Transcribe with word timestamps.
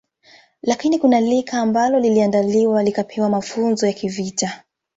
Lakini 0.61 0.99
kuna 0.99 1.19
lika 1.21 1.57
ambalo 1.59 1.99
liliandaliwa 1.99 2.83
likapewa 2.83 3.29
mafunzo 3.29 3.87
ya 3.87 3.93
kivita 3.93 4.63